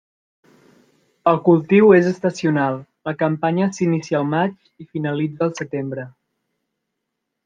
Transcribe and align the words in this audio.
El 1.31 1.35
cultiu 1.49 1.91
és 1.97 2.07
estacional, 2.13 2.79
la 3.09 3.13
campanya 3.19 3.67
s'inicia 3.75 4.17
al 4.21 4.25
maig 4.31 4.55
i 4.85 4.87
finalitza 4.95 5.45
al 5.49 5.53
setembre. 5.61 6.07